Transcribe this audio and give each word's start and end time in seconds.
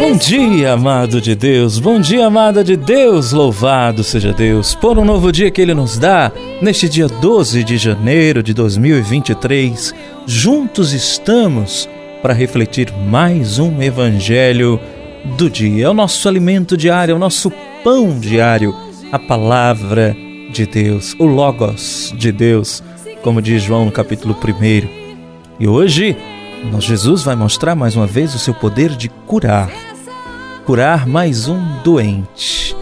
Bom 0.00 0.16
dia, 0.16 0.72
amado 0.72 1.20
de 1.20 1.36
Deus. 1.36 1.78
Bom 1.78 2.00
dia, 2.00 2.26
amada 2.26 2.64
de 2.64 2.76
Deus. 2.76 3.30
Louvado 3.30 4.02
seja 4.02 4.32
Deus 4.32 4.74
por 4.74 4.98
um 4.98 5.04
novo 5.04 5.30
dia 5.30 5.52
que 5.52 5.60
Ele 5.60 5.72
nos 5.72 5.96
dá. 5.96 6.32
Neste 6.60 6.88
dia 6.88 7.06
12 7.06 7.62
de 7.62 7.76
janeiro 7.76 8.42
de 8.42 8.52
2023, 8.52 9.94
juntos 10.26 10.92
estamos 10.92 11.88
para 12.20 12.34
refletir 12.34 12.92
mais 12.92 13.60
um 13.60 13.80
Evangelho 13.80 14.80
do 15.36 15.48
dia. 15.48 15.86
É 15.86 15.88
o 15.88 15.94
nosso 15.94 16.28
alimento 16.28 16.76
diário, 16.76 17.12
é 17.12 17.14
o 17.14 17.20
nosso 17.20 17.52
pão 17.84 18.18
diário, 18.18 18.74
a 19.12 19.18
palavra 19.18 20.16
de 20.50 20.66
Deus, 20.66 21.14
o 21.20 21.24
Logos 21.24 22.12
de 22.16 22.32
Deus, 22.32 22.82
como 23.22 23.42
diz 23.42 23.62
João 23.62 23.84
no 23.84 23.92
capítulo 23.92 24.34
1. 24.34 24.88
E 25.60 25.66
hoje, 25.66 26.16
Jesus 26.78 27.22
vai 27.22 27.36
mostrar 27.36 27.74
mais 27.74 27.96
uma 27.96 28.06
vez 28.06 28.34
o 28.34 28.38
seu 28.38 28.54
poder 28.54 28.90
de 28.90 29.08
curar. 29.08 29.70
Curar 30.64 31.06
mais 31.06 31.48
um 31.48 31.60
doente. 31.82 32.76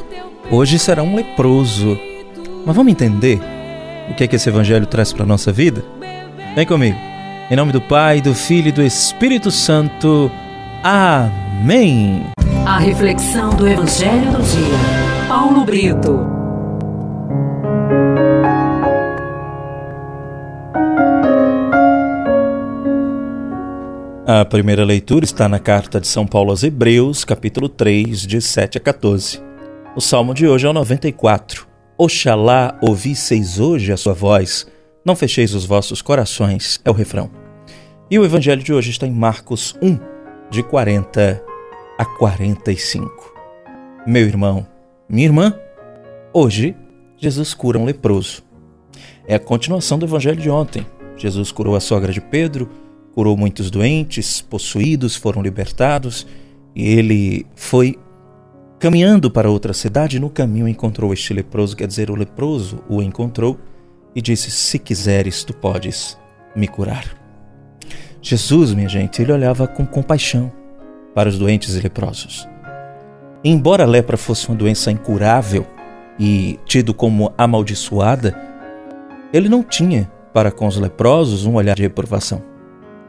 Hoje 0.50 0.78
será 0.78 1.02
um 1.02 1.16
leproso. 1.16 1.98
Mas 2.64 2.74
vamos 2.74 2.92
entender 2.92 3.40
o 4.10 4.14
que 4.14 4.24
é 4.24 4.26
que 4.26 4.36
esse 4.36 4.48
evangelho 4.48 4.86
traz 4.86 5.12
para 5.12 5.24
a 5.24 5.26
nossa 5.26 5.52
vida? 5.52 5.84
Vem 6.54 6.66
comigo. 6.66 6.98
Em 7.50 7.56
nome 7.56 7.72
do 7.72 7.80
Pai, 7.80 8.20
do 8.20 8.34
Filho 8.34 8.68
e 8.68 8.72
do 8.72 8.82
Espírito 8.82 9.50
Santo. 9.50 10.30
Amém. 10.82 12.24
A 12.64 12.78
reflexão 12.78 13.50
do 13.50 13.68
Evangelho 13.68 14.32
do 14.32 14.42
Dia. 14.42 15.28
Paulo 15.28 15.64
Brito. 15.64 16.35
A 24.28 24.44
primeira 24.44 24.84
leitura 24.84 25.24
está 25.24 25.48
na 25.48 25.60
carta 25.60 26.00
de 26.00 26.08
São 26.08 26.26
Paulo 26.26 26.50
aos 26.50 26.64
Hebreus, 26.64 27.24
capítulo 27.24 27.68
3, 27.68 28.26
de 28.26 28.40
7 28.40 28.76
a 28.76 28.80
14. 28.80 29.40
O 29.94 30.00
salmo 30.00 30.34
de 30.34 30.48
hoje 30.48 30.66
é 30.66 30.68
o 30.68 30.72
94. 30.72 31.64
Oxalá 31.96 32.76
ouvisseis 32.82 33.60
hoje 33.60 33.92
a 33.92 33.96
sua 33.96 34.14
voz, 34.14 34.66
não 35.04 35.14
fecheis 35.14 35.54
os 35.54 35.64
vossos 35.64 36.02
corações, 36.02 36.80
é 36.84 36.90
o 36.90 36.92
refrão. 36.92 37.30
E 38.10 38.18
o 38.18 38.24
evangelho 38.24 38.64
de 38.64 38.72
hoje 38.72 38.90
está 38.90 39.06
em 39.06 39.12
Marcos 39.12 39.76
1, 39.80 39.96
de 40.50 40.64
40 40.64 41.40
a 41.96 42.04
45. 42.04 43.32
Meu 44.04 44.26
irmão, 44.26 44.66
minha 45.08 45.28
irmã, 45.28 45.54
hoje 46.32 46.74
Jesus 47.16 47.54
cura 47.54 47.78
um 47.78 47.84
leproso. 47.84 48.42
É 49.24 49.36
a 49.36 49.40
continuação 49.40 50.00
do 50.00 50.04
evangelho 50.04 50.40
de 50.40 50.50
ontem. 50.50 50.84
Jesus 51.16 51.52
curou 51.52 51.76
a 51.76 51.80
sogra 51.80 52.12
de 52.12 52.20
Pedro, 52.20 52.68
curou 53.16 53.34
muitos 53.34 53.70
doentes, 53.70 54.42
possuídos 54.42 55.16
foram 55.16 55.40
libertados, 55.40 56.26
e 56.74 56.86
ele 56.86 57.46
foi 57.56 57.98
caminhando 58.78 59.30
para 59.30 59.50
outra 59.50 59.72
cidade. 59.72 60.20
No 60.20 60.28
caminho 60.28 60.68
encontrou 60.68 61.14
este 61.14 61.32
leproso, 61.32 61.74
quer 61.74 61.86
dizer, 61.86 62.10
o 62.10 62.14
leproso 62.14 62.84
o 62.86 63.00
encontrou 63.00 63.58
e 64.14 64.20
disse: 64.20 64.50
Se 64.50 64.78
quiseres, 64.78 65.42
tu 65.44 65.54
podes 65.54 66.18
me 66.54 66.68
curar. 66.68 67.16
Jesus, 68.20 68.74
minha 68.74 68.88
gente, 68.88 69.22
ele 69.22 69.32
olhava 69.32 69.66
com 69.66 69.86
compaixão 69.86 70.52
para 71.14 71.30
os 71.30 71.38
doentes 71.38 71.74
e 71.74 71.80
leprosos. 71.80 72.46
Embora 73.42 73.84
a 73.84 73.86
lepra 73.86 74.18
fosse 74.18 74.46
uma 74.46 74.58
doença 74.58 74.90
incurável 74.90 75.66
e 76.18 76.60
tido 76.66 76.92
como 76.92 77.32
amaldiçoada, 77.38 78.38
ele 79.32 79.48
não 79.48 79.62
tinha 79.62 80.10
para 80.34 80.50
com 80.50 80.66
os 80.66 80.76
leprosos 80.76 81.46
um 81.46 81.54
olhar 81.54 81.76
de 81.76 81.82
reprovação 81.82 82.55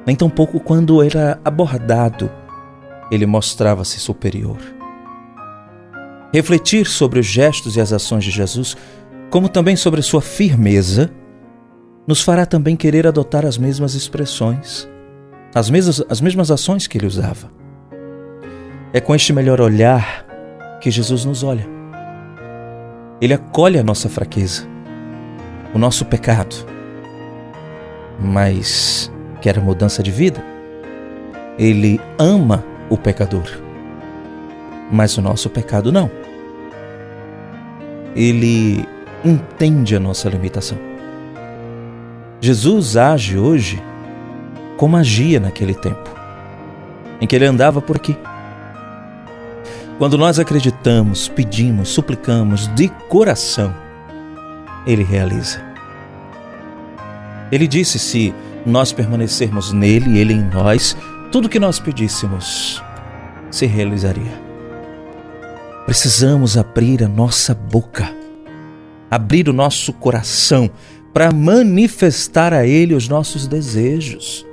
nem 0.08 0.16
tampouco 0.16 0.58
quando 0.58 1.04
era 1.04 1.38
abordado, 1.44 2.32
ele 3.12 3.26
mostrava-se 3.26 4.00
superior. 4.00 4.58
Refletir 6.34 6.88
sobre 6.88 7.20
os 7.20 7.26
gestos 7.26 7.76
e 7.76 7.82
as 7.82 7.92
ações 7.92 8.24
de 8.24 8.32
Jesus, 8.32 8.78
como 9.30 9.50
também 9.50 9.76
sobre 9.76 10.02
sua 10.02 10.22
firmeza, 10.22 11.12
nos 12.08 12.22
fará 12.22 12.46
também 12.46 12.78
querer 12.78 13.06
adotar 13.06 13.46
as 13.46 13.58
mesmas 13.58 13.96
expressões, 13.96 14.88
as 15.54 15.70
mesmas, 15.70 16.02
as 16.10 16.22
mesmas 16.22 16.50
ações 16.52 16.88
que 16.88 16.98
ele 16.98 17.06
usava. 17.06 17.52
É 18.94 19.02
com 19.02 19.14
este 19.14 19.34
melhor 19.34 19.60
olhar 19.60 20.26
que 20.80 20.90
Jesus 20.90 21.26
nos 21.26 21.44
olha. 21.44 21.68
Ele 23.20 23.34
acolhe 23.34 23.78
a 23.78 23.84
nossa 23.84 24.08
fraqueza, 24.08 24.66
o 25.74 25.78
nosso 25.78 26.06
pecado, 26.06 26.56
mas 28.22 29.12
quer 29.42 29.60
mudança 29.60 30.02
de 30.04 30.12
vida. 30.12 30.44
Ele 31.58 32.00
ama 32.18 32.64
o 32.90 32.98
pecador, 32.98 33.48
mas 34.92 35.18
o 35.18 35.22
nosso 35.22 35.50
pecado 35.50 35.92
não. 35.92 36.10
Ele 38.16 38.88
entende 39.24 39.96
a 39.96 40.00
nossa 40.00 40.30
limitação. 40.30 40.78
Jesus 42.40 42.96
age 42.96 43.38
hoje 43.38 43.82
como 44.78 44.96
agia 44.96 45.40
naquele 45.40 45.74
tempo, 45.74 46.10
em 47.20 47.26
que 47.26 47.36
ele 47.36 47.46
andava 47.46 47.82
por 47.82 47.96
aqui. 47.96 48.16
Quando 49.98 50.18
nós 50.18 50.38
acreditamos, 50.38 51.28
pedimos, 51.28 51.90
suplicamos 51.90 52.68
de 52.76 52.88
coração, 53.10 53.74
ele 54.86 55.04
realiza. 55.04 55.60
Ele 57.52 57.68
disse: 57.68 57.98
se 57.98 58.34
nós 58.68 58.92
permanecermos 58.92 59.72
nele 59.72 60.12
e 60.12 60.18
ele 60.18 60.34
em 60.34 60.44
nós, 60.44 60.96
tudo 61.32 61.50
que 61.50 61.60
nós 61.60 61.80
pedíssemos 61.80 62.84
se 63.50 63.66
realizaria. 63.66 64.48
Precisamos 65.86 66.58
abrir 66.58 67.04
a 67.04 67.08
nossa 67.08 67.56
boca, 67.56 68.14
abrir 69.10 69.48
o 69.48 69.54
nosso 69.54 69.94
coração 69.94 70.70
para 71.14 71.32
manifestar 71.32 72.54
a 72.54 72.66
ele 72.68 72.94
os 72.94 73.08
nossos 73.08 73.48
desejos. 73.48 74.46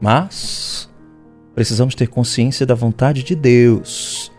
Mas 0.00 0.90
precisamos 1.54 1.94
ter 1.94 2.08
consciência 2.08 2.66
da 2.66 2.74
vontade 2.74 3.22
de 3.22 3.34
Deus 3.36 4.32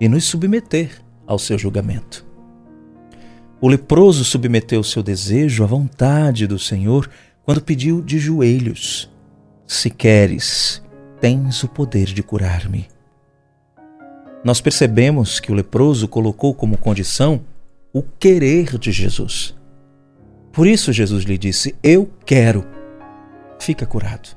e 0.00 0.08
nos 0.08 0.24
submeter 0.24 1.02
ao 1.26 1.38
seu 1.38 1.58
julgamento. 1.58 2.26
O 3.60 3.68
leproso 3.68 4.24
submeteu 4.24 4.80
o 4.80 4.84
seu 4.84 5.02
desejo 5.02 5.62
à 5.62 5.66
vontade 5.66 6.46
do 6.46 6.58
Senhor 6.58 7.08
quando 7.50 7.62
pediu 7.62 8.00
de 8.00 8.16
joelhos: 8.16 9.10
Se 9.66 9.90
queres, 9.90 10.80
tens 11.20 11.64
o 11.64 11.68
poder 11.68 12.06
de 12.06 12.22
curar-me. 12.22 12.86
Nós 14.44 14.60
percebemos 14.60 15.40
que 15.40 15.50
o 15.50 15.54
leproso 15.56 16.06
colocou 16.06 16.54
como 16.54 16.78
condição 16.78 17.40
o 17.92 18.04
querer 18.04 18.78
de 18.78 18.92
Jesus. 18.92 19.52
Por 20.52 20.64
isso, 20.64 20.92
Jesus 20.92 21.24
lhe 21.24 21.36
disse: 21.36 21.74
Eu 21.82 22.08
quero, 22.24 22.64
fica 23.58 23.84
curado. 23.84 24.28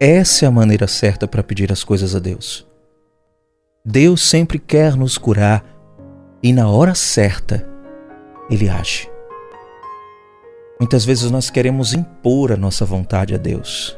Essa 0.00 0.46
é 0.46 0.48
a 0.48 0.50
maneira 0.50 0.88
certa 0.88 1.28
para 1.28 1.44
pedir 1.44 1.70
as 1.70 1.84
coisas 1.84 2.16
a 2.16 2.18
Deus. 2.18 2.66
Deus 3.84 4.20
sempre 4.20 4.58
quer 4.58 4.96
nos 4.96 5.16
curar 5.16 5.64
e, 6.42 6.52
na 6.52 6.68
hora 6.68 6.92
certa, 6.92 7.64
Ele 8.50 8.68
age. 8.68 9.08
Muitas 10.80 11.04
vezes 11.04 11.30
nós 11.30 11.50
queremos 11.50 11.92
impor 11.92 12.52
a 12.52 12.56
nossa 12.56 12.86
vontade 12.86 13.34
a 13.34 13.36
Deus. 13.36 13.94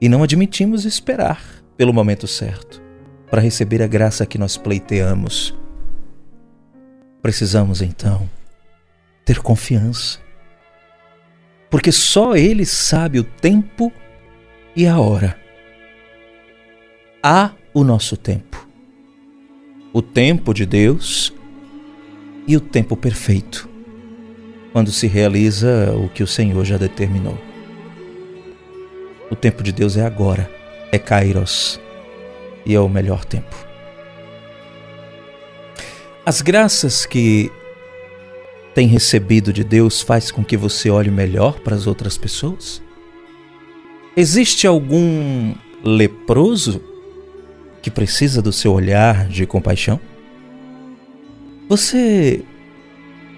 E 0.00 0.08
não 0.08 0.24
admitimos 0.24 0.84
esperar 0.84 1.40
pelo 1.76 1.92
momento 1.92 2.26
certo. 2.26 2.82
Para 3.30 3.40
receber 3.40 3.80
a 3.80 3.86
graça 3.86 4.26
que 4.26 4.36
nós 4.36 4.56
pleiteamos. 4.56 5.56
Precisamos 7.22 7.82
então 7.82 8.28
ter 9.24 9.40
confiança, 9.40 10.20
porque 11.68 11.90
só 11.90 12.36
Ele 12.36 12.64
sabe 12.64 13.18
o 13.18 13.24
tempo 13.24 13.92
e 14.74 14.86
a 14.86 15.00
hora. 15.00 15.36
Há 17.20 17.50
o 17.74 17.82
nosso 17.82 18.16
tempo, 18.16 18.68
o 19.92 20.00
tempo 20.00 20.54
de 20.54 20.64
Deus 20.64 21.32
e 22.46 22.56
o 22.56 22.60
tempo 22.60 22.96
perfeito 22.96 23.75
quando 24.76 24.92
se 24.92 25.06
realiza 25.06 25.94
o 25.96 26.06
que 26.06 26.22
o 26.22 26.26
Senhor 26.26 26.62
já 26.62 26.76
determinou. 26.76 27.38
O 29.30 29.34
tempo 29.34 29.62
de 29.62 29.72
Deus 29.72 29.96
é 29.96 30.04
agora, 30.04 30.50
é 30.92 30.98
Kairos, 30.98 31.80
e 32.66 32.74
é 32.74 32.78
o 32.78 32.86
melhor 32.86 33.24
tempo. 33.24 33.56
As 36.26 36.42
graças 36.42 37.06
que 37.06 37.50
tem 38.74 38.86
recebido 38.86 39.50
de 39.50 39.64
Deus 39.64 40.02
faz 40.02 40.30
com 40.30 40.44
que 40.44 40.58
você 40.58 40.90
olhe 40.90 41.10
melhor 41.10 41.58
para 41.60 41.74
as 41.74 41.86
outras 41.86 42.18
pessoas? 42.18 42.82
Existe 44.14 44.66
algum 44.66 45.54
leproso 45.82 46.82
que 47.80 47.90
precisa 47.90 48.42
do 48.42 48.52
seu 48.52 48.74
olhar 48.74 49.26
de 49.26 49.46
compaixão? 49.46 49.98
Você 51.66 52.44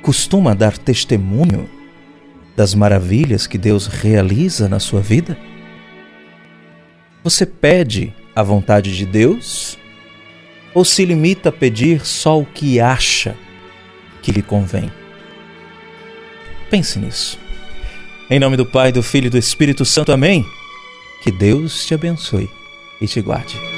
costuma 0.03 0.55
dar 0.55 0.77
testemunho 0.79 1.69
das 2.57 2.75
maravilhas 2.75 3.47
que 3.47 3.59
Deus 3.59 3.87
realiza 3.87 4.69
na 4.69 4.81
sua 4.81 5.01
vida? 5.01 5.39
Você 7.23 7.45
pede 7.45 8.15
a 8.35 8.43
vontade 8.43 8.97
de 8.97 9.05
Deus 9.05 9.79
ou 10.75 10.85
se 10.85 11.05
limita 11.05 11.49
a 11.49 11.53
pedir 11.53 12.07
só 12.07 12.41
o 12.41 12.47
que 12.47 12.81
acha 12.81 13.37
que 14.23 14.33
lhe 14.33 14.43
convém? 14.43 14.91
Pense 16.71 16.99
nisso. 16.99 17.39
Em 18.31 18.39
nome 18.39 18.57
do 18.57 18.67
Pai, 18.67 18.93
do 18.93 19.03
Filho 19.03 19.29
e 19.29 19.31
do 19.31 19.39
Espírito 19.39 19.85
Santo. 19.85 20.13
Amém. 20.13 20.45
Que 21.23 21.33
Deus 21.33 21.87
te 21.87 21.95
abençoe 21.95 22.49
e 23.01 23.07
te 23.07 23.21
guarde. 23.21 23.78